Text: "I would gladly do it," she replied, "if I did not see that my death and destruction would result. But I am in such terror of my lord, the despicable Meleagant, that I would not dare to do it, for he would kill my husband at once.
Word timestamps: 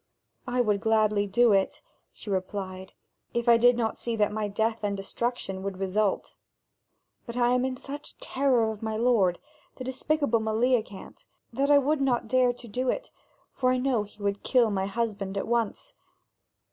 "I 0.47 0.61
would 0.61 0.81
gladly 0.81 1.27
do 1.27 1.51
it," 1.51 1.83
she 2.11 2.31
replied, 2.31 2.93
"if 3.35 3.47
I 3.47 3.57
did 3.57 3.77
not 3.77 3.99
see 3.99 4.15
that 4.15 4.31
my 4.31 4.47
death 4.47 4.83
and 4.83 4.97
destruction 4.97 5.61
would 5.61 5.77
result. 5.77 6.37
But 7.27 7.37
I 7.37 7.49
am 7.49 7.63
in 7.63 7.77
such 7.77 8.17
terror 8.17 8.71
of 8.71 8.81
my 8.81 8.97
lord, 8.97 9.37
the 9.75 9.83
despicable 9.83 10.39
Meleagant, 10.39 11.25
that 11.53 11.69
I 11.69 11.77
would 11.77 12.01
not 12.01 12.27
dare 12.27 12.51
to 12.51 12.67
do 12.67 12.89
it, 12.89 13.11
for 13.53 13.73
he 13.73 14.17
would 14.19 14.41
kill 14.41 14.71
my 14.71 14.87
husband 14.87 15.37
at 15.37 15.47
once. 15.47 15.93